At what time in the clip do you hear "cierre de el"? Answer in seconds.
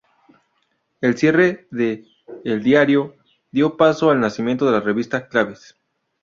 1.15-2.63